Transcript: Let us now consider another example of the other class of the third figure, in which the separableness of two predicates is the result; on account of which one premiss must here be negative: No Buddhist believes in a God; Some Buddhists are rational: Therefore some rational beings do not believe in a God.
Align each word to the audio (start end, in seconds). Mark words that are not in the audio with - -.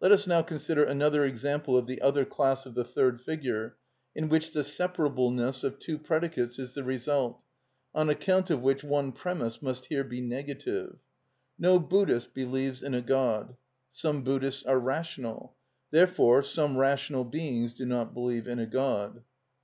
Let 0.00 0.12
us 0.12 0.28
now 0.28 0.42
consider 0.42 0.84
another 0.84 1.24
example 1.24 1.76
of 1.76 1.88
the 1.88 2.00
other 2.00 2.24
class 2.24 2.66
of 2.66 2.74
the 2.74 2.84
third 2.84 3.20
figure, 3.20 3.76
in 4.14 4.28
which 4.28 4.52
the 4.52 4.60
separableness 4.62 5.64
of 5.64 5.80
two 5.80 5.98
predicates 5.98 6.56
is 6.60 6.74
the 6.74 6.84
result; 6.84 7.40
on 7.92 8.08
account 8.08 8.48
of 8.48 8.62
which 8.62 8.84
one 8.84 9.10
premiss 9.10 9.60
must 9.60 9.86
here 9.86 10.04
be 10.04 10.20
negative: 10.20 10.98
No 11.58 11.80
Buddhist 11.80 12.32
believes 12.32 12.80
in 12.80 12.94
a 12.94 13.02
God; 13.02 13.56
Some 13.90 14.22
Buddhists 14.22 14.64
are 14.66 14.78
rational: 14.78 15.56
Therefore 15.90 16.44
some 16.44 16.76
rational 16.78 17.24
beings 17.24 17.74
do 17.74 17.86
not 17.86 18.14
believe 18.14 18.46
in 18.46 18.60
a 18.60 18.66
God. 18.66 19.24